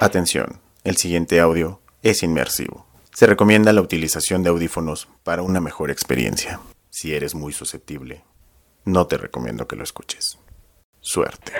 Atención, 0.00 0.60
el 0.84 0.96
siguiente 0.96 1.40
audio 1.40 1.80
es 2.02 2.22
inmersivo. 2.22 2.86
Se 3.12 3.26
recomienda 3.26 3.72
la 3.72 3.82
utilización 3.82 4.42
de 4.42 4.50
audífonos 4.50 5.08
para 5.24 5.42
una 5.42 5.60
mejor 5.60 5.90
experiencia. 5.90 6.60
Si 6.88 7.14
eres 7.14 7.34
muy 7.34 7.52
susceptible, 7.52 8.22
no 8.84 9.06
te 9.06 9.18
recomiendo 9.18 9.68
que 9.68 9.76
lo 9.76 9.82
escuches. 9.82 10.38
Suerte. 11.00 11.52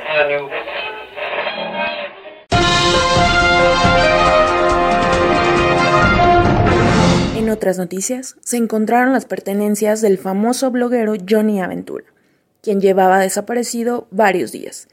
En 7.36 7.50
otras 7.50 7.76
noticias, 7.76 8.36
se 8.40 8.56
encontraron 8.56 9.12
las 9.12 9.26
pertenencias 9.26 10.00
del 10.00 10.16
famoso 10.16 10.70
bloguero 10.70 11.14
Johnny 11.28 11.60
Aventura, 11.60 12.06
quien 12.62 12.80
llevaba 12.80 13.18
desaparecido 13.18 14.06
varios 14.10 14.52
días. 14.52 14.88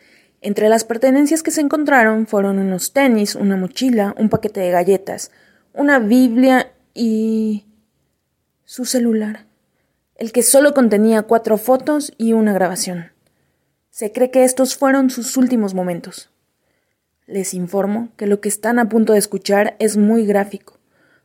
Entre 0.46 0.70
las 0.70 0.84
pertenencias 0.84 1.41
que 1.41 1.50
se 1.50 1.61
encontraron 1.61 2.28
fueron 2.28 2.60
unos 2.60 2.93
tenis, 2.93 3.33
una 3.33 3.57
mochila, 3.57 4.14
un 4.15 4.29
paquete 4.29 4.60
de 4.60 4.70
galletas, 4.70 5.32
una 5.74 5.97
Biblia 5.97 6.71
y 6.93 7.65
su 8.64 8.86
celular, 8.86 9.47
el 10.14 10.32
que 10.32 10.43
solo 10.43 10.75
contenía 10.75 11.23
cuatro 11.23 11.57
fotos 11.57 12.14
y 12.20 12.34
una 12.34 12.54
grabación. 12.54 13.11
Se 13.89 14.11
cree 14.11 14.29
que 14.29 14.43
estos 14.43 14.75
fueron 14.75 15.10
sus 15.10 15.36
últimos 15.36 15.73
momentos. 15.73 16.29
Les 17.25 17.56
informo 17.56 18.09
que 18.15 18.28
lo 18.28 18.39
que 18.39 18.50
están 18.50 18.78
a 18.78 18.87
punto 18.87 19.14
de 19.14 19.20
escuchar 19.20 19.75
es 19.79 19.98
muy 19.98 20.28
gráfico, 20.28 20.78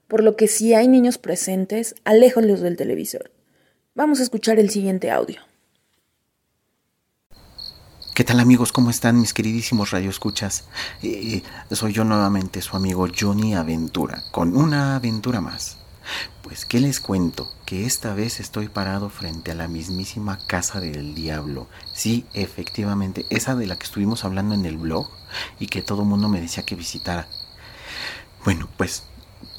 por 0.08 0.22
lo 0.22 0.34
que 0.34 0.48
si 0.48 0.72
hay 0.72 0.88
niños 0.88 1.18
presentes, 1.18 1.94
aléjolos 2.04 2.62
del 2.62 2.78
televisor. 2.78 3.30
Vamos 3.94 4.20
a 4.20 4.22
escuchar 4.22 4.58
el 4.58 4.70
siguiente 4.70 5.10
audio. 5.10 5.42
¿Qué 8.14 8.24
tal 8.24 8.40
amigos? 8.40 8.72
¿Cómo 8.72 8.90
están 8.90 9.20
mis 9.20 9.32
queridísimos 9.32 9.92
radioescuchas? 9.92 10.64
Eh, 11.02 11.42
soy 11.70 11.92
yo 11.92 12.04
nuevamente, 12.04 12.60
su 12.60 12.76
amigo 12.76 13.06
Johnny 13.16 13.54
Aventura, 13.54 14.24
con 14.32 14.56
una 14.56 14.96
aventura 14.96 15.40
más. 15.40 15.76
Pues, 16.42 16.64
¿qué 16.64 16.80
les 16.80 16.98
cuento? 16.98 17.48
Que 17.64 17.86
esta 17.86 18.12
vez 18.12 18.40
estoy 18.40 18.68
parado 18.68 19.10
frente 19.10 19.52
a 19.52 19.54
la 19.54 19.68
mismísima 19.68 20.38
casa 20.48 20.80
del 20.80 21.14
diablo. 21.14 21.68
Sí, 21.94 22.26
efectivamente, 22.34 23.26
esa 23.30 23.54
de 23.54 23.68
la 23.68 23.76
que 23.76 23.84
estuvimos 23.84 24.24
hablando 24.24 24.56
en 24.56 24.66
el 24.66 24.76
blog 24.76 25.08
y 25.60 25.68
que 25.68 25.80
todo 25.80 26.02
el 26.02 26.08
mundo 26.08 26.28
me 26.28 26.40
decía 26.40 26.66
que 26.66 26.74
visitara. 26.74 27.28
Bueno, 28.44 28.68
pues, 28.76 29.04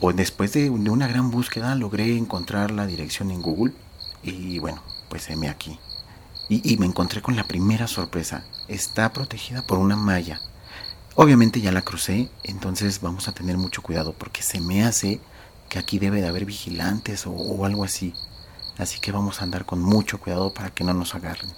pues 0.01 0.17
después 0.17 0.51
de 0.51 0.69
una 0.69 1.07
gran 1.07 1.31
búsqueda 1.31 1.73
logré 1.75 2.17
encontrar 2.17 2.71
la 2.71 2.85
dirección 2.85 3.31
en 3.31 3.41
Google 3.41 3.73
y 4.23 4.59
bueno, 4.59 4.83
pues 5.09 5.29
heme 5.29 5.47
aquí. 5.47 5.79
Y, 6.53 6.75
me 6.75 6.85
encontré 6.85 7.21
con 7.21 7.37
la 7.37 7.45
primera 7.45 7.87
sorpresa. 7.87 8.43
Está 8.67 9.13
protegida 9.13 9.65
por 9.65 9.77
una 9.77 9.95
malla. 9.95 10.41
Obviamente 11.15 11.61
ya 11.61 11.71
la 11.71 11.81
crucé, 11.81 12.29
entonces 12.43 12.99
vamos 12.99 13.29
a 13.29 13.31
tener 13.31 13.57
mucho 13.57 13.81
cuidado 13.81 14.11
porque 14.11 14.43
se 14.43 14.59
me 14.59 14.83
hace 14.83 15.21
que 15.69 15.79
aquí 15.79 15.97
debe 15.97 16.19
de 16.19 16.27
haber 16.27 16.43
vigilantes 16.43 17.23
o, 17.25 17.63
algo 17.63 17.85
así. 17.85 18.13
Así 18.77 18.99
que 18.99 19.13
vamos 19.13 19.39
a 19.39 19.45
andar 19.45 19.65
con 19.65 19.81
mucho 19.81 20.19
cuidado 20.19 20.53
para 20.53 20.71
que 20.71 20.83
no 20.83 20.93
nos 20.93 21.15
agarren. 21.15 21.49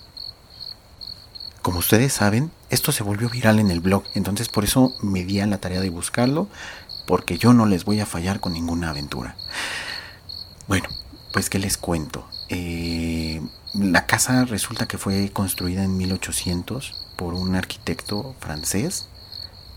Como 1.64 1.80
ustedes 1.80 2.14
saben, 2.14 2.52
esto 2.70 2.92
se 2.92 3.02
volvió 3.02 3.30
viral 3.30 3.58
en 3.58 3.72
el 3.72 3.80
blog, 3.80 4.04
entonces 4.14 4.48
por 4.48 4.64
eso 4.64 4.94
me 5.02 5.24
di 5.24 5.40
a 5.40 5.48
la 5.48 5.58
tarea 5.58 5.82
de 5.82 5.90
buscarlo, 5.90 6.50
porque 7.08 7.40
yo 7.40 7.52
no 7.54 7.66
les 7.66 7.84
voy 7.84 8.00
a 8.00 8.06
fallar 8.06 8.40
con 8.40 8.54
ninguna 8.54 8.92
aventura. 8.92 9.38
Bueno, 10.68 10.88
pues 11.32 11.50
qué 11.50 11.58
les 11.58 11.78
cuento. 11.78 12.28
Eh, 12.50 13.42
la 13.74 14.06
casa 14.06 14.46
resulta 14.46 14.88
que 14.88 14.98
fue 14.98 15.32
construida 15.32 15.84
en 15.84 15.98
1800 15.98 16.94
por 17.16 17.34
un 17.34 17.56
arquitecto 17.56 18.36
francés 18.40 19.08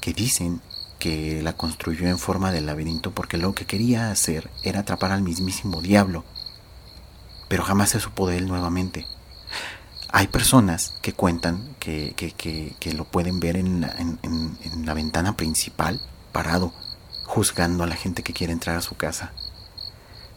que 0.01 0.13
dicen 0.13 0.61
que 0.99 1.43
la 1.43 1.55
construyó 1.55 2.09
en 2.09 2.19
forma 2.19 2.53
de 2.53 2.61
laberinto 2.61 3.13
porque 3.13 3.37
lo 3.37 3.55
que 3.55 3.67
quería 3.67 4.11
hacer 4.11 4.51
era 4.63 4.81
atrapar 4.81 5.13
al 5.13 5.23
mismísimo 5.23 5.81
diablo. 5.81 6.25
Pero 7.49 7.63
jamás 7.63 7.91
se 7.91 8.01
supo 8.01 8.29
de 8.29 8.39
él 8.39 8.49
nuevamente. 8.49 9.07
Hay 10.11 10.29
personas 10.29 10.95
que 11.03 11.13
cuentan 11.13 11.77
que, 11.79 12.15
lo 12.95 13.05
pueden 13.05 13.41
ver 13.41 13.57
en 13.57 13.81
la 14.85 14.95
ventana 14.95 15.37
principal, 15.37 16.01
parado, 16.33 16.73
juzgando 17.27 17.85
a 17.85 17.87
la 17.87 17.97
gente 17.97 18.23
que 18.23 18.33
quiere 18.33 18.53
entrar 18.53 18.77
a 18.77 18.83
su 18.83 18.97
casa. 18.97 19.33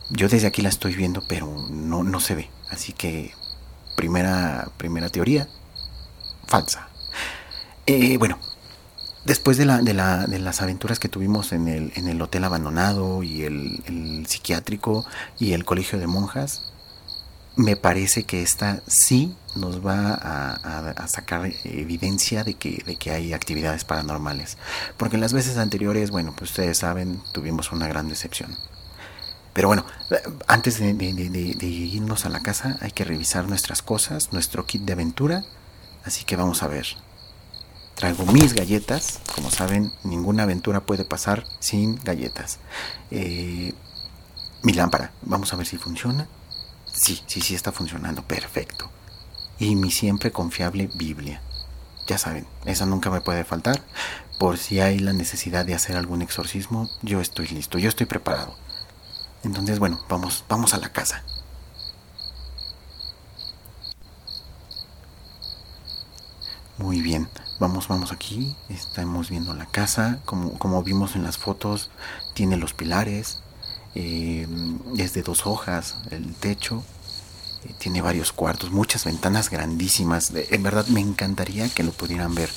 Yo 0.10 0.28
desde 0.28 0.48
aquí 0.48 0.62
la 0.62 0.70
estoy 0.70 0.96
viendo, 0.96 1.22
pero 1.28 1.68
no, 1.70 2.04
no 2.04 2.20
se 2.20 2.36
ve. 2.36 2.50
Así 2.72 2.94
que, 2.94 3.32
primera, 3.96 4.70
primera 4.78 5.10
teoría, 5.10 5.48
falsa. 6.48 6.90
Eh, 7.86 8.18
bueno, 8.18 8.40
después 9.26 9.58
de, 9.58 9.66
la, 9.66 9.80
de, 9.82 9.94
la, 9.94 10.26
de, 10.26 10.40
las 10.40 10.62
aventuras 10.62 11.00
que 11.00 11.10
tuvimos 11.10 11.52
en 11.52 11.68
el, 11.68 11.92
en 11.96 12.08
el 12.08 12.22
hotel 12.22 12.44
abandonado 12.44 13.24
y 13.24 13.44
el, 13.44 14.26
psiquiátrico 14.28 15.06
y 15.40 15.54
el 15.54 15.66
colegio 15.66 16.00
de 16.00 16.08
monjas, 16.08 16.74
me 17.56 17.76
parece 17.76 18.24
que 18.24 18.42
esta 18.42 18.82
sí 18.88 19.36
nos 19.56 19.86
va 19.86 20.14
a, 20.14 20.92
a, 20.92 21.08
sacar 21.08 21.52
evidencia 21.66 22.44
de 22.44 22.54
que, 22.54 22.84
de 22.86 22.96
que 22.96 23.12
hay 23.12 23.34
actividades 23.34 23.84
paranormales. 23.84 24.58
Porque 24.98 25.18
en 25.18 25.22
las 25.22 25.34
veces 25.34 25.58
anteriores, 25.58 26.10
bueno, 26.10 26.34
pues 26.36 26.52
ustedes 26.52 26.78
saben, 26.78 27.22
tuvimos 27.34 27.72
una 27.72 27.88
gran 27.88 28.08
decepción. 28.08 28.56
Pero 29.60 29.68
bueno, 29.68 29.84
antes 30.48 30.80
de, 30.80 30.88
irnos 30.90 32.26
a 32.26 32.30
la 32.30 32.40
casa 32.40 32.78
hay 32.80 32.92
que 32.92 33.04
revisar 33.04 33.50
nuestras 33.50 33.82
cosas, 33.82 34.32
nuestro 34.32 34.66
kit 34.66 34.84
de 34.84 34.94
aventura. 34.94 35.44
Así 36.06 36.24
que 36.24 36.38
vamos 36.38 36.64
a 36.64 36.70
ver. 36.70 36.88
Traigo 37.94 38.26
mis 38.28 38.54
galletas. 38.54 39.20
Como 39.36 39.52
saben, 39.52 39.92
ninguna 40.06 40.44
aventura 40.44 40.86
puede 40.86 41.04
pasar 41.04 41.44
sin 41.60 41.98
galletas. 42.06 42.60
Eh, 43.12 43.74
mi 44.64 44.72
lámpara. 44.72 45.12
Vamos 45.24 45.52
a 45.52 45.58
ver 45.58 45.68
si 45.68 45.76
funciona. 45.76 46.30
Sí, 46.86 47.22
sí, 47.28 47.42
sí 47.42 47.54
está 47.54 47.74
funcionando. 47.74 48.24
Perfecto. 48.24 48.90
Y 49.60 49.76
mi 49.76 49.92
siempre 49.92 50.32
confiable 50.32 50.90
Biblia. 50.96 51.42
Ya 52.08 52.18
saben, 52.18 52.48
esa 52.64 52.86
nunca 52.86 53.10
me 53.10 53.20
puede 53.20 53.44
faltar. 53.44 53.84
Por 54.40 54.58
si 54.58 54.80
hay 54.80 55.00
la 55.00 55.12
necesidad 55.12 55.66
de 55.66 55.76
hacer 55.76 55.98
algún 55.98 56.22
exorcismo, 56.22 56.90
yo 57.02 57.20
estoy 57.20 57.50
listo, 57.50 57.78
yo 57.78 57.90
estoy 57.90 58.06
preparado. 58.06 58.56
Entonces, 59.44 59.80
bueno, 59.80 60.00
vamos, 60.10 60.44
vamos 60.50 60.74
a 60.74 60.78
la 60.78 60.90
casa. 60.90 61.24
Muy 66.78 67.02
bien, 67.02 67.28
vamos, 67.60 67.88
vamos 67.88 68.12
aquí. 68.12 68.56
Estamos 68.70 69.30
viendo 69.30 69.54
la 69.54 69.66
casa. 69.66 70.20
Como, 70.26 70.58
como 70.58 70.82
vimos 70.84 71.16
en 71.16 71.24
las 71.24 71.38
fotos, 71.38 71.90
tiene 72.34 72.58
los 72.58 72.74
pilares. 72.74 73.40
Eh, 73.96 74.48
es 74.98 75.14
de 75.14 75.22
dos 75.24 75.46
hojas 75.46 75.98
el 76.12 76.34
techo. 76.36 76.84
Eh, 77.66 77.74
tiene 77.78 78.02
varios 78.02 78.32
cuartos, 78.32 78.72
muchas 78.72 79.04
ventanas 79.06 79.50
grandísimas. 79.50 80.32
En 80.34 80.64
verdad 80.64 80.88
me 80.88 81.02
encantaría 81.02 81.68
que 81.70 81.84
lo 81.84 81.92
pudieran 81.92 82.34
ver 82.34 82.50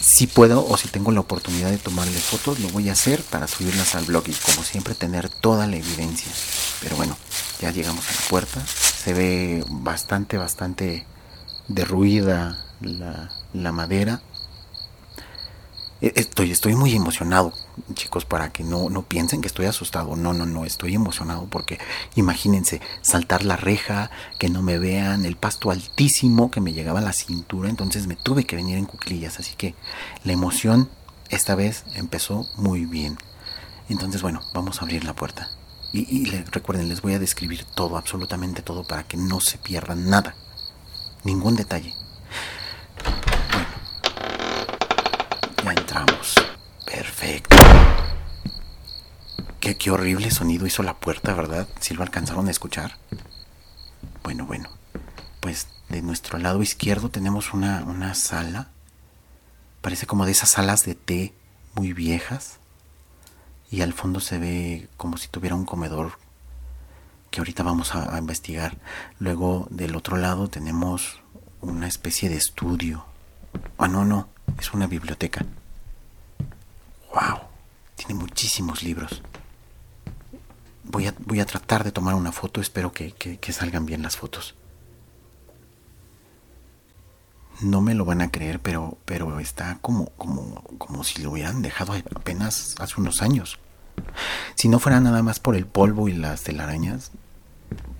si 0.00 0.26
puedo 0.26 0.66
o 0.66 0.76
si 0.76 0.88
tengo 0.88 1.12
la 1.12 1.20
oportunidad 1.20 1.70
de 1.70 1.78
tomarle 1.78 2.18
fotos, 2.18 2.60
lo 2.60 2.68
voy 2.68 2.88
a 2.88 2.92
hacer 2.92 3.22
para 3.22 3.48
subirlas 3.48 3.94
al 3.94 4.04
blog 4.04 4.24
y 4.28 4.32
como 4.32 4.62
siempre 4.62 4.94
tener 4.94 5.28
toda 5.28 5.66
la 5.66 5.76
evidencia. 5.76 6.30
Pero 6.82 6.96
bueno, 6.96 7.16
ya 7.60 7.70
llegamos 7.70 8.08
a 8.08 8.12
la 8.12 8.28
puerta. 8.28 8.64
Se 8.66 9.14
ve 9.14 9.64
bastante, 9.68 10.36
bastante 10.36 11.06
derruida 11.68 12.64
la, 12.80 13.30
la 13.52 13.72
madera. 13.72 14.22
E, 16.00 16.12
estoy, 16.16 16.50
estoy 16.50 16.74
muy 16.74 16.94
emocionado, 16.94 17.52
chicos, 17.94 18.24
para 18.24 18.50
que 18.50 18.64
no, 18.64 18.90
no 18.90 19.02
piensen 19.02 19.40
que 19.40 19.48
estoy 19.48 19.66
asustado. 19.66 20.16
No, 20.16 20.32
no, 20.32 20.46
no, 20.46 20.64
estoy 20.64 20.94
emocionado 20.94 21.46
porque 21.46 21.78
imagínense 22.14 22.80
saltar 23.02 23.44
la 23.44 23.56
reja, 23.56 24.10
que 24.38 24.48
no 24.48 24.62
me 24.62 24.78
vean, 24.78 25.24
el 25.24 25.36
pasto 25.36 25.70
altísimo 25.70 26.50
que 26.50 26.60
me 26.60 26.72
llegaba 26.72 27.00
a 27.00 27.02
la 27.02 27.12
cintura, 27.12 27.68
entonces 27.68 28.06
me 28.06 28.16
tuve 28.16 28.44
que 28.44 28.56
venir 28.56 28.78
en 28.78 28.86
cuclillas. 28.86 29.38
Así 29.38 29.54
que 29.56 29.74
la 30.24 30.32
emoción 30.32 30.88
esta 31.28 31.54
vez 31.54 31.84
empezó 31.94 32.46
muy 32.56 32.86
bien. 32.86 33.18
Entonces, 33.88 34.22
bueno, 34.22 34.40
vamos 34.52 34.80
a 34.80 34.82
abrir 34.84 35.04
la 35.04 35.14
puerta. 35.14 35.48
Y, 35.92 36.00
y 36.00 36.24
recuerden, 36.50 36.88
les 36.88 37.00
voy 37.00 37.14
a 37.14 37.18
describir 37.18 37.64
todo, 37.64 37.96
absolutamente 37.96 38.62
todo, 38.62 38.84
para 38.84 39.04
que 39.04 39.16
no 39.16 39.40
se 39.40 39.58
pierdan 39.58 40.10
nada, 40.10 40.34
ningún 41.24 41.56
detalle. 41.56 41.94
Ya 45.64 45.72
entramos. 45.72 46.34
Perfecto. 46.86 47.55
Qué, 49.86 49.92
horrible 49.92 50.32
sonido 50.32 50.66
hizo 50.66 50.82
la 50.82 50.98
puerta, 50.98 51.32
¿verdad? 51.32 51.68
Si 51.78 51.94
lo 51.94 52.02
alcanzaron 52.02 52.48
a 52.48 52.50
escuchar. 52.50 52.96
Bueno, 54.24 54.44
bueno. 54.44 54.68
Pues 55.38 55.68
de 55.88 56.02
nuestro 56.02 56.40
lado 56.40 56.60
izquierdo 56.60 57.08
tenemos 57.08 57.54
una, 57.54 57.84
una 57.84 58.14
sala. 58.14 58.66
Parece 59.82 60.08
como 60.08 60.26
de 60.26 60.32
esas 60.32 60.50
salas 60.50 60.84
de 60.84 60.96
té 60.96 61.34
muy 61.76 61.92
viejas. 61.92 62.58
Y 63.70 63.82
al 63.82 63.92
fondo 63.92 64.18
se 64.18 64.40
ve 64.40 64.88
como 64.96 65.18
si 65.18 65.28
tuviera 65.28 65.54
un 65.54 65.64
comedor 65.64 66.18
que 67.30 67.38
ahorita 67.38 67.62
vamos 67.62 67.94
a, 67.94 68.12
a 68.12 68.18
investigar. 68.18 68.78
Luego 69.20 69.68
del 69.70 69.94
otro 69.94 70.16
lado 70.16 70.48
tenemos 70.48 71.20
una 71.60 71.86
especie 71.86 72.28
de 72.28 72.38
estudio. 72.38 73.06
Ah, 73.78 73.86
no, 73.86 74.04
no 74.04 74.28
es 74.58 74.74
una 74.74 74.88
biblioteca. 74.88 75.46
¡Wow! 77.14 77.38
Tiene 77.94 78.14
muchísimos 78.14 78.82
libros. 78.82 79.22
Voy 80.88 81.06
a, 81.06 81.14
voy 81.18 81.40
a 81.40 81.46
tratar 81.46 81.84
de 81.84 81.92
tomar 81.92 82.14
una 82.14 82.32
foto, 82.32 82.60
espero 82.60 82.92
que, 82.92 83.12
que 83.12 83.52
salgan 83.52 83.86
bien 83.86 84.02
las 84.02 84.16
fotos. 84.16 84.54
No 87.60 87.80
me 87.80 87.94
lo 87.94 88.04
van 88.04 88.20
a 88.20 88.30
creer, 88.30 88.60
pero, 88.60 88.98
pero 89.06 89.40
está 89.40 89.78
como, 89.80 90.10
como, 90.10 90.62
como 90.78 91.04
si 91.04 91.22
lo 91.22 91.30
hubieran 91.30 91.62
dejado 91.62 91.94
apenas 92.14 92.74
hace 92.78 93.00
unos 93.00 93.22
años. 93.22 93.58
Si 94.56 94.68
no 94.68 94.78
fuera 94.78 95.00
nada 95.00 95.22
más 95.22 95.40
por 95.40 95.56
el 95.56 95.66
polvo 95.66 96.08
y 96.08 96.12
las 96.12 96.42
telarañas, 96.42 97.12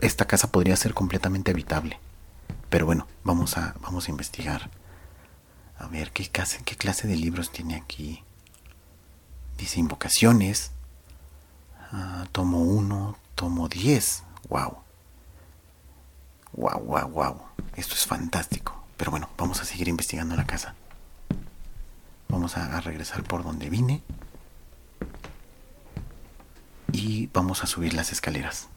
esta 0.02 0.26
casa 0.26 0.52
podría 0.52 0.76
ser 0.76 0.92
completamente 0.92 1.52
habitable. 1.52 1.98
Pero 2.68 2.84
bueno, 2.84 3.06
vamos 3.24 3.56
a, 3.56 3.74
vamos 3.80 4.08
a 4.08 4.10
investigar. 4.10 4.70
A 5.78 5.86
ver, 5.86 6.10
¿qué 6.10 6.28
clase, 6.28 6.60
¿qué 6.64 6.76
clase 6.76 7.08
de 7.08 7.16
libros 7.16 7.50
tiene 7.50 7.76
aquí? 7.76 8.22
Dice 9.56 9.80
invocaciones. 9.80 10.72
Ah, 11.92 12.26
tomo 12.32 12.60
1, 12.60 13.16
tomo 13.34 13.68
10. 13.68 14.22
Wow. 14.48 14.78
Wow, 16.52 16.80
wow, 16.80 17.08
wow. 17.08 17.42
Esto 17.76 17.94
es 17.94 18.06
fantástico. 18.06 18.84
Pero 18.96 19.10
bueno, 19.10 19.28
vamos 19.36 19.60
a 19.60 19.64
seguir 19.64 19.88
investigando 19.88 20.36
la 20.36 20.46
casa. 20.46 20.74
Vamos 22.28 22.56
a, 22.56 22.80
regresar 22.80 23.22
por 23.22 23.44
donde 23.44 23.70
vine. 23.70 24.02
Y 26.92 27.28
vamos 27.32 27.62
a 27.62 27.66
subir 27.66 27.94
las 27.94 28.12
escaleras. 28.12 28.68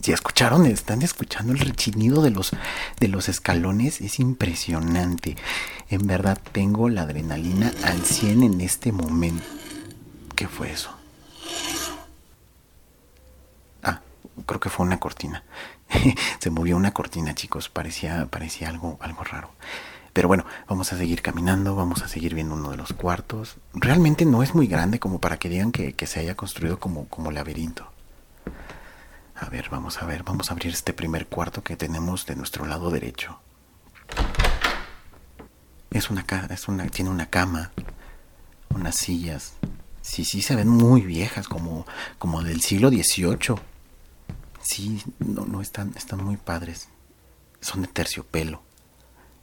Si 0.00 0.12
escucharon, 0.12 0.66
están 0.66 1.02
escuchando 1.02 1.52
el 1.52 1.60
rechinido 1.60 2.22
de 2.22 2.30
los, 2.30 2.52
de 2.98 3.08
los 3.08 3.28
escalones, 3.28 4.00
es 4.00 4.18
impresionante. 4.18 5.36
En 5.90 6.06
verdad 6.06 6.40
tengo 6.52 6.88
la 6.88 7.02
adrenalina 7.02 7.72
al 7.84 8.04
100 8.04 8.42
en 8.42 8.60
este 8.60 8.90
momento. 8.90 9.44
¿Qué 10.34 10.48
fue 10.48 10.72
eso? 10.72 10.90
Ah, 13.82 14.02
creo 14.46 14.60
que 14.60 14.70
fue 14.70 14.86
una 14.86 15.00
cortina. 15.00 15.44
se 16.38 16.50
movió 16.50 16.76
una 16.76 16.92
cortina, 16.92 17.34
chicos. 17.34 17.68
Parecía, 17.68 18.26
parecía 18.26 18.68
algo, 18.68 18.98
algo 19.00 19.24
raro. 19.24 19.50
Pero 20.12 20.28
bueno, 20.28 20.44
vamos 20.68 20.92
a 20.92 20.98
seguir 20.98 21.22
caminando, 21.22 21.74
vamos 21.74 22.02
a 22.02 22.08
seguir 22.08 22.34
viendo 22.34 22.54
uno 22.54 22.70
de 22.70 22.76
los 22.76 22.92
cuartos. 22.92 23.56
Realmente 23.72 24.26
no 24.26 24.42
es 24.42 24.54
muy 24.54 24.66
grande 24.66 24.98
como 24.98 25.20
para 25.20 25.38
que 25.38 25.48
digan 25.48 25.72
que, 25.72 25.94
se 26.06 26.20
haya 26.20 26.34
construido 26.34 26.78
como, 26.78 27.08
como 27.08 27.30
laberinto. 27.30 27.90
A 29.34 29.48
ver, 29.48 29.70
vamos 29.70 30.02
a 30.02 30.06
ver, 30.06 30.22
vamos 30.22 30.50
a 30.50 30.52
abrir 30.52 30.72
este 30.72 30.92
primer 30.92 31.26
cuarto 31.26 31.62
que 31.62 31.76
tenemos 31.76 32.26
de 32.26 32.36
nuestro 32.36 32.66
lado 32.66 32.90
derecho. 32.90 33.40
Es 35.90 36.10
una, 36.10 36.24
es 36.50 36.68
una 36.68 36.86
tiene 36.88 37.10
una 37.10 37.26
cama, 37.26 37.72
unas 38.74 38.96
sillas. 38.96 39.54
Sí, 40.02 40.24
sí, 40.24 40.42
se 40.42 40.56
ven 40.56 40.68
muy 40.68 41.00
viejas, 41.00 41.48
como, 41.48 41.86
como 42.18 42.42
del 42.42 42.60
siglo 42.60 42.90
XVIII. 42.90 43.71
Sí, 44.62 45.02
no, 45.18 45.44
no 45.44 45.60
están, 45.60 45.92
están 45.96 46.24
muy 46.24 46.36
padres. 46.36 46.88
Son 47.60 47.82
de 47.82 47.88
terciopelo. 47.88 48.62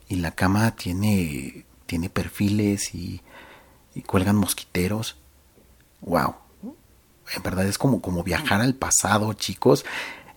Y 0.07 0.15
la 0.15 0.31
cama 0.31 0.71
tiene, 0.71 1.65
tiene 1.85 2.09
perfiles 2.09 2.95
y, 2.95 3.21
y 3.93 4.01
cuelgan 4.01 4.37
mosquiteros. 4.37 5.17
¡Wow! 6.01 6.35
En 7.35 7.43
verdad 7.43 7.65
es 7.67 7.77
como, 7.77 8.01
como 8.01 8.23
viajar 8.23 8.61
al 8.61 8.73
pasado, 8.73 9.33
chicos. 9.33 9.85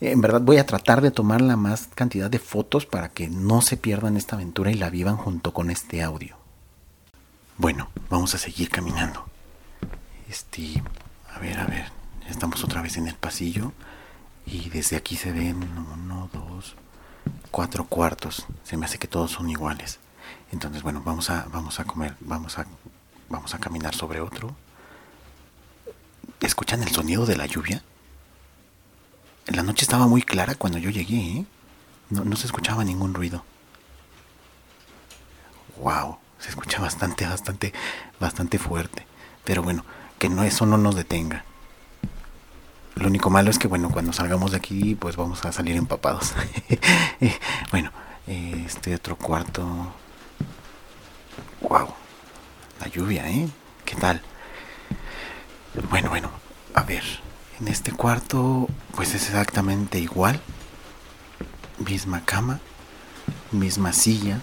En 0.00 0.20
verdad 0.20 0.40
voy 0.40 0.58
a 0.58 0.66
tratar 0.66 1.00
de 1.00 1.10
tomar 1.10 1.40
la 1.40 1.56
más 1.56 1.88
cantidad 1.94 2.28
de 2.28 2.38
fotos 2.38 2.86
para 2.86 3.08
que 3.08 3.28
no 3.28 3.62
se 3.62 3.76
pierdan 3.76 4.16
esta 4.16 4.36
aventura 4.36 4.70
y 4.70 4.74
la 4.74 4.90
vivan 4.90 5.16
junto 5.16 5.54
con 5.54 5.70
este 5.70 6.02
audio. 6.02 6.36
Bueno, 7.56 7.88
vamos 8.10 8.34
a 8.34 8.38
seguir 8.38 8.68
caminando. 8.68 9.24
Este, 10.28 10.82
a 11.32 11.38
ver, 11.38 11.58
a 11.58 11.66
ver, 11.66 11.86
estamos 12.28 12.64
otra 12.64 12.82
vez 12.82 12.96
en 12.96 13.06
el 13.06 13.14
pasillo. 13.14 13.72
Y 14.46 14.68
desde 14.70 14.96
aquí 14.96 15.16
se 15.16 15.32
ven 15.32 15.62
uno, 15.62 16.28
dos, 16.32 16.74
cuatro 17.50 17.84
cuartos. 17.84 18.46
Se 18.64 18.76
me 18.76 18.86
hace 18.86 18.98
que 18.98 19.08
todos 19.08 19.30
son 19.30 19.48
iguales. 19.50 19.98
Entonces, 20.50 20.82
bueno, 20.82 21.02
vamos 21.04 21.30
a, 21.30 21.46
vamos 21.52 21.80
a 21.80 21.84
comer, 21.84 22.16
vamos 22.20 22.58
a, 22.58 22.66
vamos 23.28 23.54
a 23.54 23.58
caminar 23.58 23.94
sobre 23.94 24.20
otro. 24.20 24.54
¿Escuchan 26.40 26.82
el 26.82 26.90
sonido 26.90 27.24
de 27.24 27.36
la 27.36 27.46
lluvia? 27.46 27.82
La 29.46 29.62
noche 29.62 29.84
estaba 29.84 30.06
muy 30.06 30.22
clara 30.22 30.54
cuando 30.54 30.78
yo 30.78 30.90
llegué, 30.90 31.16
¿eh? 31.16 31.46
no, 32.10 32.24
no 32.24 32.36
se 32.36 32.46
escuchaba 32.46 32.84
ningún 32.84 33.14
ruido. 33.14 33.44
Wow, 35.78 36.18
se 36.38 36.50
escucha 36.50 36.80
bastante, 36.80 37.26
bastante, 37.26 37.72
bastante 38.20 38.58
fuerte. 38.58 39.06
Pero 39.44 39.62
bueno, 39.62 39.84
que 40.18 40.28
no 40.28 40.44
eso 40.44 40.66
no 40.66 40.78
nos 40.78 40.94
detenga. 40.94 41.44
Lo 42.96 43.06
único 43.06 43.30
malo 43.30 43.50
es 43.50 43.58
que, 43.58 43.68
bueno, 43.68 43.90
cuando 43.90 44.12
salgamos 44.12 44.50
de 44.50 44.58
aquí, 44.58 44.94
pues 44.94 45.16
vamos 45.16 45.44
a 45.44 45.52
salir 45.52 45.76
empapados. 45.76 46.34
bueno, 47.70 47.90
este 48.26 48.94
otro 48.94 49.16
cuarto. 49.16 49.64
Wow, 51.60 51.88
la 52.80 52.88
lluvia, 52.88 53.28
¿eh? 53.28 53.48
¿Qué 53.84 53.96
tal? 53.96 54.20
Bueno, 55.88 56.10
bueno, 56.10 56.30
a 56.74 56.82
ver, 56.82 57.02
en 57.60 57.68
este 57.68 57.92
cuarto, 57.92 58.68
pues 58.94 59.14
es 59.14 59.26
exactamente 59.26 59.98
igual. 59.98 60.40
Misma 61.78 62.24
cama, 62.24 62.60
misma 63.50 63.92
silla. 63.92 64.40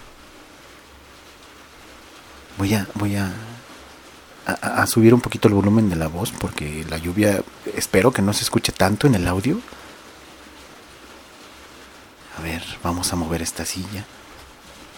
Voy 2.57 2.74
a, 2.74 2.88
voy 2.95 3.16
a 3.16 3.31
a, 4.51 4.86
subir 4.88 5.13
un 5.13 5.22
poquito 5.22 5.48
el 5.48 5.54
volumen 5.54 5.90
de 5.90 5.96
la 5.96 6.07
voz 6.07 6.31
porque 6.31 6.86
la 6.90 6.98
lluvia 6.98 7.42
espero 7.75 8.12
que 8.12 8.22
no 8.22 8.34
se 8.34 8.44
escuche 8.44 8.72
tanto 8.72 9.07
en 9.07 9.16
el 9.16 9.28
audio. 9.28 9.60
A 12.38 12.42
ver, 12.42 12.63
vamos 12.84 13.12
a 13.12 13.16
mover 13.16 13.42
esta 13.42 13.66
silla. 13.66 14.06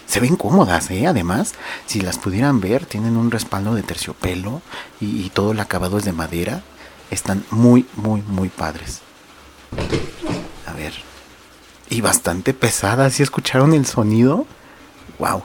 Se 0.06 0.20
ven 0.20 0.36
cómodas, 0.36 0.90
¿eh? 0.90 1.06
Además, 1.06 1.54
si 1.86 2.00
las 2.00 2.18
pudieran 2.18 2.60
ver, 2.60 2.86
tienen 2.86 3.16
un 3.16 3.30
respaldo 3.30 3.74
de 3.74 3.82
terciopelo 3.82 4.62
y, 5.00 5.24
y 5.24 5.30
todo 5.30 5.52
el 5.52 5.60
acabado 5.60 5.98
es 5.98 6.04
de 6.04 6.12
madera. 6.12 6.62
Están 7.10 7.44
muy, 7.50 7.86
muy, 7.96 8.22
muy 8.22 8.48
padres. 8.48 9.00
A 10.66 10.72
ver. 10.72 10.92
Y 11.88 12.00
bastante 12.00 12.54
pesadas. 12.54 13.14
¿Sí 13.14 13.22
escucharon 13.22 13.74
el 13.74 13.86
sonido? 13.86 14.46
¡Wow! 15.18 15.42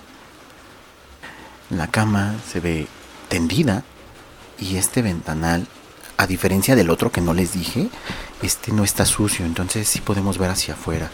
La 1.69 1.87
cama 1.87 2.35
se 2.49 2.59
ve 2.59 2.87
tendida 3.27 3.83
y 4.59 4.77
este 4.77 5.01
ventanal, 5.01 5.67
a 6.17 6.27
diferencia 6.27 6.75
del 6.75 6.89
otro 6.89 7.11
que 7.11 7.21
no 7.21 7.33
les 7.33 7.53
dije, 7.53 7.89
este 8.41 8.71
no 8.71 8.83
está 8.83 9.05
sucio, 9.05 9.45
entonces 9.45 9.87
sí 9.87 10.01
podemos 10.01 10.37
ver 10.37 10.49
hacia 10.49 10.73
afuera. 10.73 11.09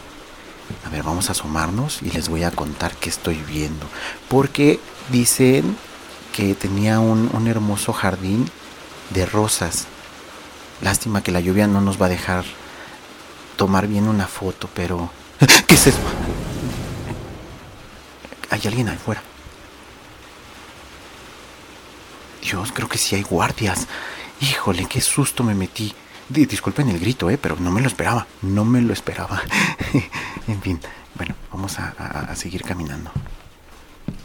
A 0.86 0.88
ver, 0.88 1.02
vamos 1.02 1.28
a 1.28 1.32
asomarnos 1.32 2.00
y 2.02 2.10
les 2.10 2.28
voy 2.28 2.42
a 2.44 2.50
contar 2.50 2.94
qué 2.96 3.10
estoy 3.10 3.36
viendo. 3.46 3.86
Porque 4.28 4.80
dicen 5.10 5.76
que 6.32 6.54
tenía 6.54 7.00
un, 7.00 7.30
un 7.32 7.46
hermoso 7.48 7.92
jardín 7.92 8.50
de 9.10 9.26
rosas. 9.26 9.86
Lástima 10.80 11.22
que 11.22 11.32
la 11.32 11.40
lluvia 11.40 11.66
no 11.66 11.80
nos 11.80 12.00
va 12.00 12.06
a 12.06 12.10
dejar 12.10 12.44
tomar 13.56 13.86
bien 13.86 14.08
una 14.08 14.26
foto, 14.26 14.68
pero... 14.74 15.10
¿Qué 15.66 15.74
es 15.74 15.86
eso? 15.86 15.98
Hay 18.50 18.60
alguien 18.64 18.88
afuera. 18.88 19.22
Dios, 22.44 22.72
creo 22.72 22.88
que 22.88 22.98
sí 22.98 23.16
hay 23.16 23.22
guardias. 23.22 23.88
Híjole, 24.40 24.86
qué 24.86 25.00
susto 25.00 25.42
me 25.42 25.54
metí. 25.54 25.94
Disculpen 26.28 26.90
el 26.90 27.00
grito, 27.00 27.30
eh, 27.30 27.38
pero 27.38 27.56
no 27.56 27.70
me 27.70 27.80
lo 27.80 27.88
esperaba. 27.88 28.26
No 28.42 28.66
me 28.66 28.82
lo 28.82 28.92
esperaba. 28.92 29.40
en 30.46 30.60
fin, 30.60 30.78
bueno, 31.14 31.34
vamos 31.50 31.78
a, 31.78 32.34
seguir 32.36 32.62
caminando. 32.62 33.10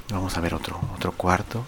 Vamos 0.10 0.38
a 0.38 0.42
ver 0.42 0.54
otro, 0.54 0.80
otro 0.94 1.14
cuarto. 1.14 1.66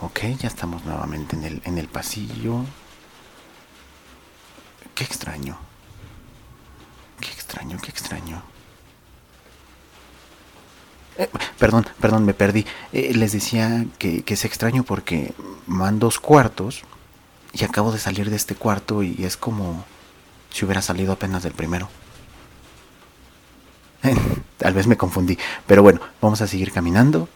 Ok, 0.00 0.20
ya 0.40 0.48
estamos 0.48 0.84
nuevamente 0.84 1.36
en 1.36 1.44
el, 1.44 1.62
en 1.64 1.78
el 1.78 1.86
pasillo. 1.86 2.64
Qué 4.94 5.04
extraño. 5.04 5.56
Qué 7.20 7.30
extraño, 7.30 7.78
qué 7.80 7.90
extraño. 7.90 8.42
Eh, 11.20 11.28
perdón, 11.58 11.86
perdón, 12.00 12.24
me 12.24 12.32
perdí. 12.32 12.64
Eh, 12.94 13.12
les 13.14 13.32
decía 13.32 13.84
que, 13.98 14.24
es 14.26 14.44
extraño 14.46 14.84
porque 14.84 15.34
van 15.66 15.98
dos 15.98 16.18
cuartos 16.18 16.82
y 17.52 17.62
acabo 17.64 17.92
de 17.92 17.98
salir 17.98 18.30
de 18.30 18.36
este 18.36 18.54
cuarto 18.54 19.02
y 19.02 19.22
es 19.24 19.36
como 19.36 19.84
si 20.50 20.64
hubiera 20.64 20.80
salido 20.80 21.12
apenas 21.12 21.42
del 21.42 21.52
primero. 21.52 21.90
Tal 24.56 24.72
vez 24.72 24.86
me 24.86 24.96
confundí, 24.96 25.36
pero 25.66 25.82
bueno, 25.82 26.00
vamos 26.22 26.40
a 26.40 26.46
seguir 26.46 26.72
caminando. 26.72 27.28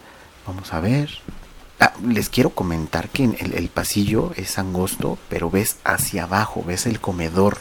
Vamos 0.47 0.73
a 0.73 0.81
ver. 0.81 1.11
Ah, 1.79 1.93
les 2.03 2.31
quiero 2.31 2.51
comentar 2.51 3.11
que 3.11 3.25
el, 3.25 3.53
el 3.53 3.69
pasillo 3.69 4.33
es 4.37 4.59
angosto, 4.59 5.19
pero 5.29 5.51
ves 5.51 5.77
hacia 5.85 6.25
abajo, 6.25 6.65
ves 6.67 6.87
el 6.87 7.01
comedor. 7.01 7.59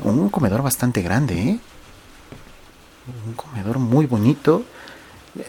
Un 0.00 0.28
comedor 0.28 0.62
bastante 0.62 1.00
grande, 1.00 1.40
¿eh? 1.40 1.60
Un 3.26 3.34
comedor 3.34 3.78
muy 3.78 4.06
bonito 4.06 4.64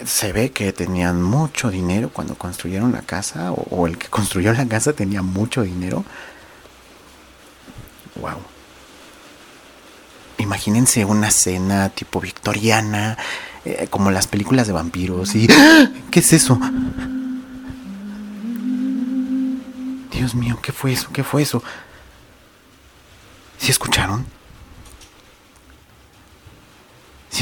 Se 0.04 0.32
ve 0.32 0.52
que 0.52 0.72
tenían 0.72 1.22
mucho 1.22 1.70
dinero 1.70 2.10
cuando 2.12 2.36
construyeron 2.36 2.92
la 2.92 3.02
casa, 3.02 3.52
o, 3.52 3.86
el 3.86 3.98
que 3.98 4.08
construyó 4.08 4.52
la 4.52 4.66
casa 4.68 4.92
tenía 4.92 5.22
mucho 5.22 5.62
dinero. 5.62 6.04
Wow. 8.20 8.38
Imagínense 10.38 11.04
una 11.04 11.32
cena 11.32 11.88
tipo 11.88 12.20
victoriana, 12.20 13.18
eh, 13.64 13.88
como 13.90 14.12
las 14.12 14.28
películas 14.28 14.68
de 14.68 14.72
vampiros. 14.72 15.34
Y 15.34 15.48
¡Ah! 15.50 15.90
¿qué 16.12 16.20
es 16.20 16.32
eso? 16.32 16.60
Dios 20.12 20.34
mío, 20.36 20.60
¿qué 20.62 20.70
fue 20.70 20.92
eso? 20.92 21.08
¿Qué 21.12 21.24
fue 21.24 21.42
eso? 21.42 21.62
¿Sí 23.58 23.72
escucharon? 23.72 24.26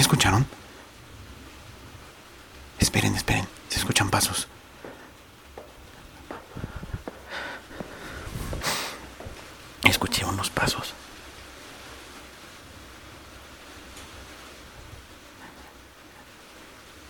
¿Sí 0.01 0.05
escucharon? 0.05 0.47
Esperen, 2.79 3.15
esperen. 3.15 3.47
Se 3.69 3.79
escuchan 3.81 4.09
pasos. 4.09 4.49
Escuché 9.85 10.25
unos 10.25 10.49
pasos. 10.49 10.95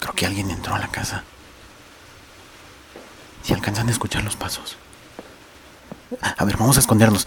Creo 0.00 0.12
que 0.12 0.26
alguien 0.26 0.50
entró 0.50 0.74
a 0.74 0.80
la 0.80 0.88
casa. 0.88 1.22
Si 3.44 3.52
alcanzan 3.52 3.86
a 3.86 3.92
escuchar 3.92 4.24
los 4.24 4.34
pasos. 4.34 4.76
A 6.20 6.44
ver, 6.44 6.56
vamos 6.56 6.76
a 6.76 6.80
escondernos. 6.80 7.24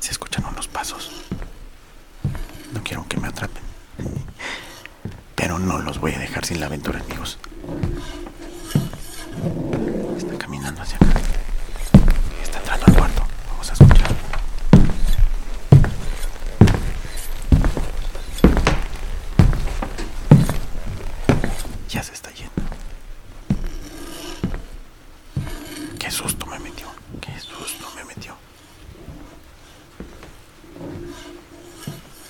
Se 0.00 0.10
escuchan 0.10 0.44
unos 0.44 0.68
pasos. 0.68 1.10
Que 3.02 3.18
me 3.18 3.26
atrapen. 3.28 3.62
Pero 5.34 5.58
no 5.58 5.78
los 5.80 5.98
voy 5.98 6.12
a 6.12 6.18
dejar 6.18 6.46
sin 6.46 6.60
la 6.60 6.66
aventura, 6.66 7.00
amigos. 7.00 7.38
Está 10.16 10.38
caminando 10.38 10.80
hacia 10.80 10.96
acá. 10.96 11.06
Está 12.42 12.58
entrando 12.58 12.86
al 12.86 12.94
cuarto. 12.94 13.26
Vamos 13.50 13.68
a 13.68 13.72
escuchar. 13.72 14.14
Ya 21.90 22.02
se 22.02 22.12
está 22.12 22.30
yendo. 22.30 22.52
Qué 25.98 26.10
susto 26.10 26.46
me 26.46 26.58
metió. 26.60 26.86
Qué 27.20 27.38
susto 27.40 27.90
me 27.96 28.04
metió. 28.04 28.36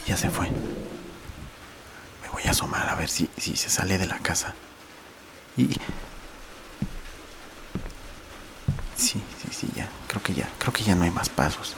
Ya 0.06 0.18
se 0.18 0.28
fue. 0.28 0.50
Me 2.23 2.28
voy 2.30 2.42
a 2.47 2.50
asomar 2.50 2.87
a 2.88 2.95
ver 2.95 3.09
si, 3.09 3.28
si 3.38 3.56
se 3.56 3.71
sale 3.71 3.97
de 3.97 4.06
la 4.06 4.18
casa. 4.18 4.54
Y... 5.56 5.68
Sí, 8.97 9.23
sí, 9.40 9.49
sí, 9.50 9.68
ya. 9.75 9.88
Creo 10.09 10.23
que 10.75 10.85
ya. 10.85 10.95
No 10.95 11.04
hay 11.04 11.11
más 11.11 11.31
pasos. 11.31 11.75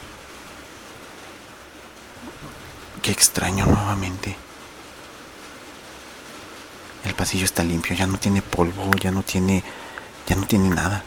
Qué 3.02 3.12
extraño 3.12 3.64
nuevamente. 3.66 4.34
El 7.04 7.14
pasillo 7.14 7.44
está 7.44 7.62
limpio, 7.62 7.94
ya 7.94 8.08
no 8.08 8.18
tiene 8.18 8.42
polvo, 8.42 8.90
ya 9.00 9.12
no 9.12 9.22
tiene... 9.22 9.62
Ya 10.26 10.34
no 10.34 10.44
tiene 10.44 10.70
nada. 10.70 11.04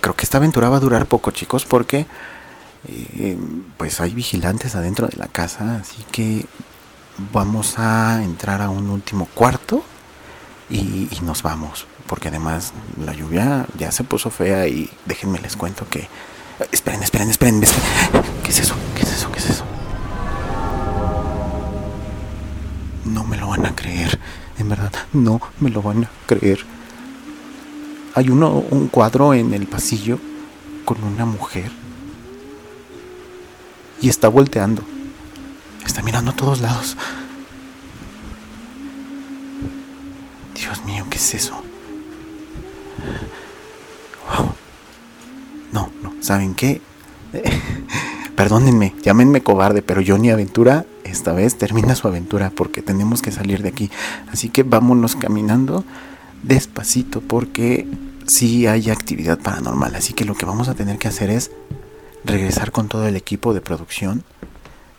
Creo 0.00 0.16
que 0.16 0.24
esta 0.24 0.38
aventura 0.38 0.70
va 0.70 0.78
a 0.78 0.80
durar 0.80 1.04
poco, 1.04 1.30
chicos, 1.32 1.66
porque... 1.66 2.06
eh, 2.88 3.36
pues 3.76 4.00
hay 4.00 4.14
vigilantes 4.14 4.74
adentro 4.74 5.06
de 5.08 5.16
la 5.16 5.28
casa, 5.28 5.76
así 5.82 6.02
que 6.10 6.46
vamos 7.32 7.78
a 7.78 8.22
entrar 8.22 8.62
a 8.62 8.70
un 8.70 8.88
último 8.88 9.26
cuarto 9.34 9.82
y, 10.70 11.08
nos 11.22 11.42
vamos, 11.42 11.86
porque 12.06 12.28
además 12.28 12.72
la 13.04 13.12
lluvia 13.12 13.66
ya 13.78 13.90
se 13.92 14.04
puso 14.04 14.30
fea 14.30 14.66
y 14.68 14.90
déjenme 15.06 15.38
les 15.38 15.56
cuento 15.56 15.86
que... 15.88 16.08
Esperen, 16.72 17.02
esperen, 17.02 17.30
esperen, 17.30 17.62
esperen. 17.62 18.24
¿Qué 18.42 18.50
es 18.50 18.60
eso? 18.60 18.74
¿Qué 18.96 19.02
es 19.02 19.12
eso? 19.12 19.30
¿Qué 19.30 19.38
es 19.38 19.50
eso? 19.50 19.64
No 23.04 23.24
me 23.24 23.36
lo 23.36 23.48
van 23.48 23.66
a 23.66 23.74
creer, 23.74 24.18
en 24.58 24.68
verdad, 24.68 24.92
no 25.12 25.40
me 25.60 25.70
lo 25.70 25.82
van 25.82 26.04
a 26.04 26.10
creer. 26.26 26.64
Hay 28.14 28.30
uno, 28.30 28.50
un 28.70 28.88
cuadro 28.88 29.34
en 29.34 29.54
el 29.54 29.66
pasillo 29.66 30.18
con 30.84 31.02
una 31.04 31.24
mujer 31.24 31.70
y 34.00 34.08
está 34.08 34.28
volteando. 34.28 34.82
Está 35.86 36.02
mirando 36.02 36.32
a 36.32 36.34
todos 36.34 36.60
lados. 36.60 36.96
Es 41.18 41.34
eso? 41.34 41.54
Wow. 44.30 44.52
No, 45.72 45.90
no, 46.02 46.12
¿saben 46.20 46.54
qué? 46.54 46.80
Perdónenme, 48.36 48.94
llámenme 49.02 49.42
cobarde, 49.42 49.82
pero 49.82 50.00
Johnny 50.06 50.30
Aventura 50.30 50.86
esta 51.02 51.32
vez 51.32 51.58
termina 51.58 51.96
su 51.96 52.06
aventura 52.06 52.50
porque 52.54 52.82
tenemos 52.82 53.20
que 53.20 53.32
salir 53.32 53.62
de 53.62 53.70
aquí. 53.70 53.90
Así 54.30 54.48
que 54.48 54.62
vámonos 54.62 55.16
caminando 55.16 55.84
despacito 56.42 57.20
porque 57.20 57.88
sí 58.28 58.66
hay 58.68 58.90
actividad 58.90 59.40
paranormal. 59.40 59.96
Así 59.96 60.12
que 60.12 60.24
lo 60.24 60.34
que 60.34 60.46
vamos 60.46 60.68
a 60.68 60.74
tener 60.74 60.98
que 60.98 61.08
hacer 61.08 61.30
es 61.30 61.50
regresar 62.24 62.70
con 62.70 62.88
todo 62.88 63.08
el 63.08 63.16
equipo 63.16 63.54
de 63.54 63.60
producción. 63.60 64.22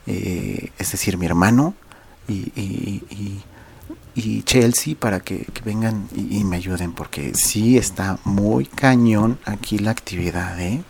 eh, 0.06 0.72
es 0.80 0.92
decir, 0.92 1.18
mi 1.18 1.26
hermano 1.28 1.76
y, 2.28 3.42
y 4.26 4.44
Chelsea 4.44 4.96
para 4.96 5.20
que, 5.20 5.48
vengan 5.64 6.08
y, 6.16 6.44
me 6.44 6.58
ayuden 6.58 6.94
porque 6.94 7.34
sí 7.36 7.78
está 7.78 8.20
muy 8.24 8.66
cañón 8.66 9.40
aquí 9.46 9.80
la 9.80 9.92
actividad, 9.92 10.60
¿eh? 10.60 10.84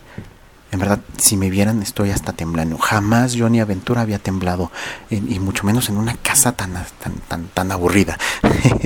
En 0.71 0.79
verdad, 0.79 0.99
si 1.17 1.35
me 1.35 1.49
vieran, 1.49 1.81
estoy 1.81 2.11
hasta 2.11 2.33
temblando. 2.33 2.77
Jamás 2.77 3.35
Johnny 3.35 3.59
Aventura 3.59 4.01
había 4.01 4.19
temblado, 4.19 4.71
y 5.09 5.39
mucho 5.39 5.65
menos 5.65 5.89
en 5.89 5.97
una 5.97 6.15
casa 6.15 6.51
tan, 6.51 6.73
tan, 6.99 7.15
tan, 7.27 7.47
tan 7.47 7.71
aburrida. 7.71 8.19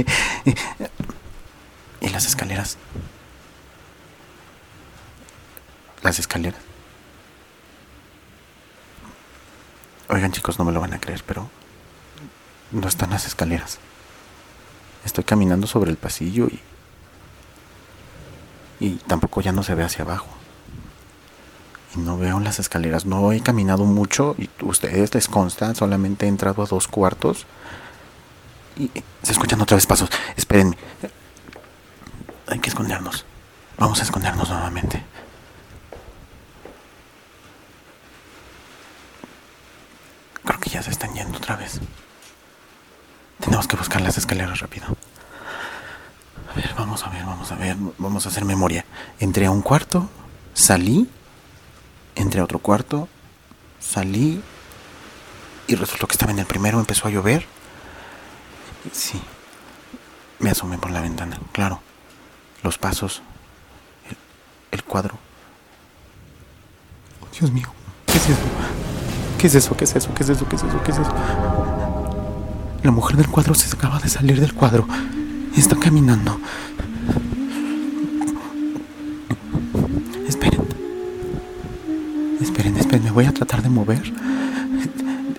y 2.00 2.08
las 2.08 2.26
escaleras. 2.26 2.78
Las 6.04 6.20
escaleras. 6.20 6.62
Oigan, 10.08 10.32
chicos, 10.32 10.58
no 10.60 10.64
me 10.64 10.72
lo 10.72 10.80
van 10.80 10.94
a 10.94 11.02
creer, 11.02 11.22
pero 11.26 11.50
no 12.72 12.88
están 12.88 13.10
las 13.10 13.26
escaleras. 13.26 13.80
Estoy 15.06 15.24
caminando 15.24 15.68
sobre 15.68 15.92
el 15.92 15.98
pasillo 15.98 16.48
y. 16.48 16.60
Y 18.80 18.96
tampoco 19.08 19.42
ya 19.42 19.52
no 19.52 19.64
se 19.64 19.76
ve 19.76 19.84
hacia 19.84 20.04
abajo 20.04 20.28
y 21.96 22.00
no 22.00 22.18
veo 22.18 22.40
las 22.40 22.60
escaleras. 22.60 23.06
No 23.06 23.32
he 23.32 23.42
caminado 23.42 23.86
mucho 23.86 24.36
y 24.38 24.50
ustedes 24.62 25.14
les 25.14 25.28
consta, 25.28 25.74
solamente 25.76 26.26
he 26.26 26.30
entrado 26.30 26.64
a 26.64 26.66
dos 26.66 26.88
cuartos 26.88 27.46
y 28.78 28.90
se 29.22 29.32
escuchan 29.32 29.62
otra 29.62 29.76
vez 29.76 29.86
pasos. 29.86 30.10
Espérenme. 30.36 30.78
Hay 32.48 32.60
que 32.60 32.70
escondernos. 32.70 33.26
Vamos 33.78 34.00
a 34.00 34.04
escondernos 34.04 34.50
nuevamente. 34.50 35.04
Creo 40.44 40.60
que 40.60 40.70
ya 40.70 40.84
se 40.84 40.92
están 40.92 41.14
yendo 41.14 41.38
otra 41.38 41.56
vez. 41.56 41.80
Tenemos 43.40 43.68
que 43.68 43.76
buscar 43.76 44.02
las 44.02 44.18
escaleras 44.18 44.60
rápido. 44.60 44.86
A 46.52 46.56
ver, 46.56 46.74
vamos 46.78 47.04
a 47.04 47.10
ver, 47.10 47.26
vamos 47.26 47.52
a 47.52 47.56
ver, 47.56 47.76
vamos 47.98 48.26
a 48.26 48.30
hacer 48.30 48.46
memoria. 48.46 48.86
Entré 49.20 49.48
a 49.48 49.52
un 49.52 49.62
cuarto, 49.62 50.10
salí 50.54 51.10
entré 52.16 52.42
a 52.42 52.44
otro 52.44 52.60
cuarto, 52.60 53.08
salí 53.80 54.42
y 55.68 55.76
resultó 55.76 56.08
que 56.08 56.14
estaba 56.14 56.32
en 56.32 56.40
el 56.40 56.46
primero, 56.46 56.80
empezó 56.80 57.08
a 57.08 57.12
llover. 57.12 57.46
Sí, 58.92 59.22
me 60.40 60.52
asomé 60.52 60.78
por 60.78 60.92
la 60.92 61.02
ventana, 61.02 61.40
claro. 61.52 61.82
Los 62.64 62.78
pasos, 62.78 63.22
el, 64.72 64.84
cuadro. 64.84 65.18
Dios 67.38 67.52
mío, 67.52 67.68
¿qué 68.06 68.18
es 68.18 68.30
eso? 68.30 68.46
¿Qué 69.38 69.48
es 69.48 69.56
eso? 69.56 69.76
¿Qué 69.76 69.84
es 69.84 69.96
eso? 69.96 70.14
¿Qué 70.14 70.24
es 70.24 70.30
eso? 70.30 70.48
¿Qué 70.48 70.56
es 70.56 70.64
eso? 70.64 70.84
¿Qué 70.84 70.92
es 70.92 70.98
eso? 70.98 71.83
La 72.84 72.92
mujer 72.92 73.16
del 73.16 73.28
cuadro 73.28 73.56
se 73.56 73.74
acaba 73.74 73.98
de 74.00 74.10
salir 74.10 74.40
del 74.42 74.54
cuadro. 74.54 74.86
Está 75.56 75.78
caminando. 75.78 76.38
Esperen. 80.28 80.62
Esperen, 82.42 82.76
esperen, 82.76 83.04
me 83.06 83.12
voy 83.12 83.26
a 83.26 83.34
tratar 83.34 83.64
de 83.64 83.70
mover. 83.70 84.14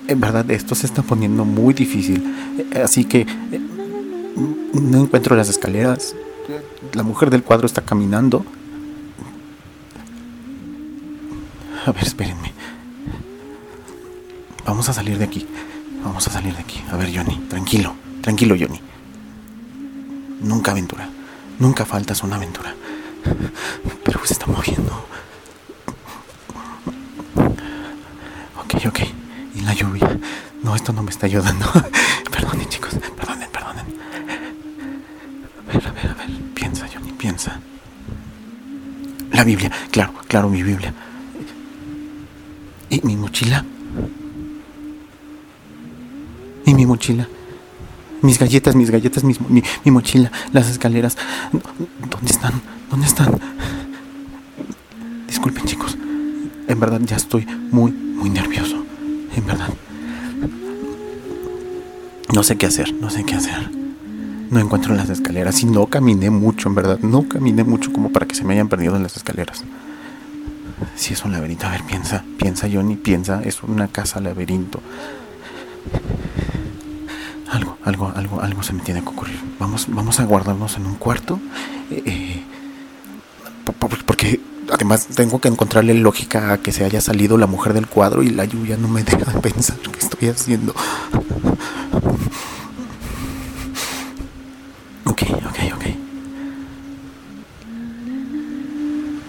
En 0.08 0.20
verdad, 0.20 0.50
esto 0.50 0.74
se 0.74 0.86
está 0.86 1.02
poniendo 1.02 1.44
muy 1.44 1.74
difícil. 1.74 2.34
Así 2.82 3.04
que 3.04 3.26
no 4.72 5.02
encuentro 5.02 5.36
las 5.36 5.50
escaleras. 5.50 6.14
La 6.94 7.02
mujer 7.02 7.28
del 7.28 7.42
cuadro 7.42 7.66
está 7.66 7.82
caminando. 7.82 8.44
A 11.86 11.92
ver, 11.92 12.04
espérenme. 12.04 12.52
Vamos 14.64 14.88
a 14.88 14.94
salir 14.94 15.18
de 15.18 15.24
aquí. 15.24 15.46
Vamos 16.04 16.26
a 16.28 16.30
salir 16.30 16.54
de 16.54 16.61
aquí. 16.61 16.82
A 16.90 16.96
ver, 16.96 17.11
Johnny, 17.14 17.37
tranquilo. 17.49 17.94
Tranquilo, 18.20 18.54
Johnny. 18.58 18.80
Nunca 20.40 20.73
aventura. 20.73 21.08
Nunca 21.58 21.84
faltas 21.87 22.23
una 22.23 22.37
aventura. 22.37 22.75
Pero 24.04 24.20
se 24.25 24.34
está 24.34 24.46
moviendo. 24.46 24.92
Ok, 28.58 28.87
ok. 28.87 29.00
Y 29.54 29.61
la 29.61 29.73
lluvia. 29.73 30.18
No, 30.62 30.76
esto 30.76 30.92
no 30.92 31.02
me 31.02 31.11
está 31.11 31.26
ayudando. 31.26 31.66
perdonen, 32.30 32.68
chicos. 32.68 32.94
Perdonen, 33.16 33.49
perdonen. 33.50 33.87
A 35.58 35.73
ver, 35.73 35.87
a 35.88 35.92
ver, 35.92 36.11
a 36.11 36.14
ver. 36.14 36.28
Piensa, 36.54 36.87
Johnny, 36.92 37.12
piensa. 37.12 37.61
La 39.32 39.42
Biblia. 39.42 39.70
Claro, 39.90 40.12
claro, 40.28 40.50
mi 40.50 40.62
Biblia. 40.62 40.92
¿Y 42.90 43.00
mi 43.02 43.16
mochila? 43.16 43.64
¿Y 46.84 46.86
mi 46.86 46.90
mochila? 46.92 47.26
Mis 48.20 48.38
galletas, 48.38 48.76
mis 48.76 48.90
galletas, 48.90 49.24
mi, 49.24 49.34
mi, 49.48 49.90
mochila, 49.90 50.30
las 50.52 50.68
escaleras. 50.68 51.16
¿Dónde 51.50 52.30
están? 52.30 52.60
¿Dónde 52.90 53.06
están? 53.06 53.40
Disculpen 55.26 55.64
chicos. 55.64 55.96
En 56.68 56.78
verdad 56.78 57.00
ya 57.02 57.16
estoy 57.16 57.46
muy, 57.70 57.90
muy 57.90 58.28
nervioso. 58.28 58.84
En 59.34 59.46
verdad. 59.46 59.70
No 62.34 62.42
sé 62.42 62.58
qué 62.58 62.66
hacer, 62.66 62.92
no 62.92 63.08
sé 63.08 63.24
qué 63.24 63.34
hacer. 63.34 63.70
No 64.50 64.60
encuentro 64.60 64.94
las 64.94 65.08
escaleras 65.08 65.62
y 65.62 65.66
no 65.66 65.86
caminé 65.86 66.28
mucho, 66.28 66.68
en 66.68 66.74
verdad. 66.74 66.98
No 67.00 67.26
caminé 67.26 67.64
mucho 67.64 67.94
como 67.94 68.12
para 68.12 68.26
que 68.26 68.34
se 68.34 68.44
me 68.44 68.52
hayan 68.52 68.68
perdido 68.68 68.94
en 68.96 69.04
las 69.04 69.16
escaleras. 69.16 69.64
Si 70.96 71.14
es 71.14 71.24
un 71.24 71.32
laberinto, 71.32 71.66
a 71.66 71.70
ver, 71.70 71.84
piensa, 71.84 72.24
piensa 72.38 72.68
Johnny, 72.70 72.96
piensa, 72.96 73.42
es 73.42 73.62
una 73.62 73.88
casa 73.88 74.20
laberinto 74.20 74.82
algo, 77.54 77.78
algo, 77.84 78.12
algo, 78.14 78.40
algo 78.40 78.62
se 78.62 78.73
me 78.73 78.82
tiene 78.82 79.00
que 79.02 79.08
ocurrir. 79.08 79.38
Vamos, 79.58 79.87
vamos 79.88 80.18
a 80.20 80.25
guardarnos 80.25 80.76
en 80.76 80.87
un 80.87 80.96
cuarto. 80.96 81.38
Eh, 81.90 82.02
eh, 82.04 82.42
porque 84.06 84.40
además 84.73 85.06
tengo 85.06 85.40
que 85.40 85.49
encontrarle 85.49 85.94
lógica 85.94 86.52
a 86.52 86.58
que 86.58 86.73
se 86.73 86.84
haya 86.84 87.00
salido 87.00 87.38
la 87.38 87.46
mujer 87.46 87.73
del 87.73 87.87
cuadro 87.87 88.23
y 88.23 88.30
la 88.30 88.44
lluvia 88.44 88.76
no 88.76 88.88
me 88.88 89.04
deja 89.04 89.30
de 89.32 89.40
pensar 89.40 89.76
qué 89.78 89.99
estoy 89.99 90.28
haciendo. 90.28 90.75
Ok, 95.04 95.23
ok, 95.23 95.58
ok. 95.75 95.84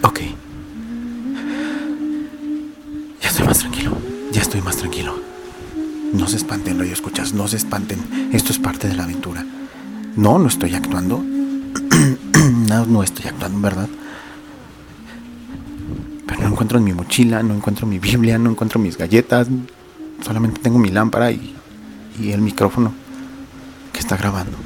Ok. 0.03 0.20
Ya 3.22 3.29
estoy 3.29 3.46
más 3.46 3.60
tranquilo. 3.60 3.98
Ya 4.32 4.41
estoy 4.41 4.62
más 4.62 4.77
tranquilo. 4.77 5.35
No 6.15 6.27
se 6.27 6.38
espanten, 6.38 6.79
radio 6.79 6.93
escuchas, 6.93 7.34
no 7.34 7.45
se 7.45 7.57
espanten. 7.57 8.29
Esto 8.31 8.53
es 8.53 8.60
parte 8.60 8.88
de 8.88 8.95
la 8.95 9.03
aventura. 9.03 9.45
No, 10.15 10.39
no 10.39 10.48
estoy 10.48 10.74
actuando. 10.74 11.22
no, 12.69 12.86
no 12.86 13.03
estoy 13.03 13.27
actuando, 13.27 13.60
¿verdad? 13.60 13.89
Pero 16.25 16.41
no 16.41 16.48
encuentro 16.48 16.79
mi 16.79 16.93
mochila, 16.93 17.43
no 17.43 17.53
encuentro 17.53 17.86
mi 17.86 18.00
Biblia, 18.00 18.38
no 18.38 18.50
encuentro 18.50 18.79
mis 18.79 18.98
galletas. 18.98 19.48
Solamente 20.24 20.62
tengo 20.62 20.79
mi 20.79 20.89
lámpara 20.89 21.31
y, 21.31 21.53
y 22.17 22.31
el 22.31 22.39
micrófono 22.39 22.93
que 23.91 24.00
está 24.00 24.15
grabando. 24.15 24.57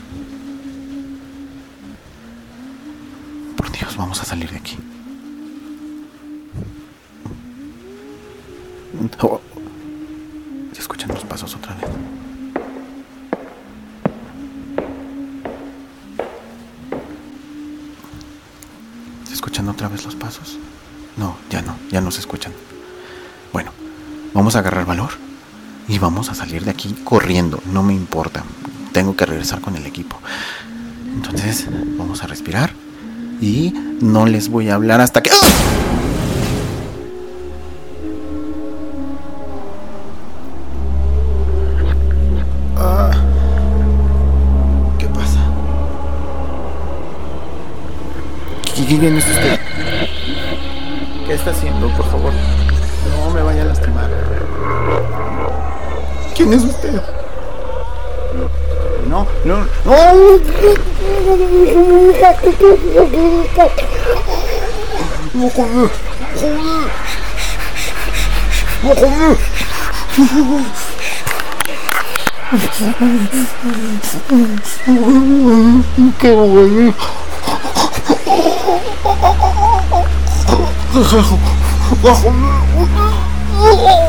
Por 3.58 3.72
Dios, 3.72 3.98
vamos 3.98 4.22
a 4.22 4.26
salir 4.26 4.52
de 4.52 4.58
aquí. 4.58 4.78
Oh, 9.22 9.42
otra 11.44 11.74
vez. 11.76 11.86
¿Se 19.26 19.34
escuchan 19.34 19.70
otra 19.70 19.88
vez 19.88 20.04
los 20.06 20.16
pasos? 20.16 20.58
No, 21.16 21.38
ya 21.50 21.62
no, 21.62 21.76
ya 21.92 22.02
no 22.02 22.12
se 22.12 22.20
escuchan. 22.20 22.52
Bueno, 23.54 23.72
vamos 24.34 24.56
a 24.56 24.60
agarrar 24.60 24.86
valor 24.86 25.12
y 25.88 25.98
vamos 25.98 26.30
a 26.30 26.36
salir 26.36 26.66
de 26.66 26.72
aquí 26.72 26.94
corriendo, 27.04 27.62
no 27.72 27.84
me 27.84 27.94
importa. 27.94 28.44
Tengo 28.92 29.16
que 29.16 29.26
regresar 29.26 29.62
con 29.62 29.76
el 29.76 29.86
equipo. 29.86 30.20
Entonces, 31.14 31.68
vamos 31.98 32.24
a 32.24 32.28
respirar 32.28 32.74
y 33.42 33.74
no 34.02 34.26
les 34.26 34.50
voy 34.50 34.70
a 34.70 34.76
hablar 34.76 35.02
hasta 35.02 35.24
que... 35.24 35.32
¡Ah! 35.32 35.89
¿Quién 49.00 49.18
es 49.18 49.26
usted? 49.26 49.58
¿Qué 51.26 51.34
está 51.34 51.52
haciendo, 51.52 51.88
por 51.96 52.06
favor? 52.12 52.34
No 53.26 53.30
me 53.34 53.42
vaya 53.42 53.62
a 53.62 53.66
lastimar. 53.66 54.10
¿Quién 56.36 56.52
es 56.52 56.64
usted? 56.64 57.02
No, 59.08 59.26
no, 59.46 59.66
no. 59.86 59.96
No, 65.34 65.50
joder. 65.50 65.90
Joder. 68.84 69.38
No, 74.88 76.26
joder. 80.92 81.24
¿Qué 82.02 82.08
voy 82.12 82.30
Oh, 83.62 84.09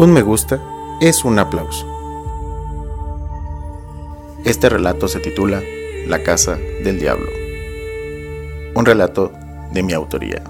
Un 0.00 0.14
me 0.14 0.22
gusta 0.22 0.58
es 1.02 1.26
un 1.26 1.38
aplauso. 1.38 1.86
Este 4.46 4.70
relato 4.70 5.08
se 5.08 5.20
titula 5.20 5.60
La 6.06 6.22
Casa 6.22 6.56
del 6.56 6.98
Diablo. 6.98 7.26
Un 8.74 8.86
relato 8.86 9.30
de 9.70 9.82
mi 9.82 9.92
autoría. 9.92 10.42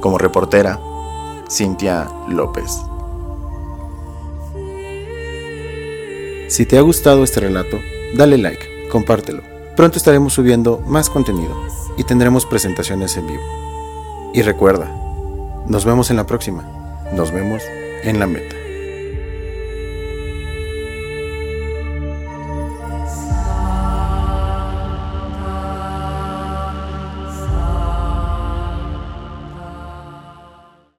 Como 0.00 0.16
reportera, 0.16 0.78
Cintia 1.50 2.08
López. 2.28 2.70
Si 6.46 6.66
te 6.66 6.78
ha 6.78 6.82
gustado 6.82 7.24
este 7.24 7.40
relato, 7.40 7.78
dale 8.16 8.38
like, 8.38 8.88
compártelo. 8.92 9.42
Pronto 9.74 9.98
estaremos 9.98 10.34
subiendo 10.34 10.84
más 10.86 11.10
contenido 11.10 11.56
y 11.96 12.04
tendremos 12.04 12.46
presentaciones 12.46 13.16
en 13.16 13.26
vivo. 13.26 13.42
Y 14.34 14.42
recuerda, 14.42 14.86
nos 15.66 15.84
vemos 15.84 16.12
en 16.12 16.16
la 16.16 16.26
próxima. 16.26 16.85
Nos 17.12 17.32
vemos 17.32 17.62
en 18.02 18.18
la 18.18 18.26
meta. 18.26 18.55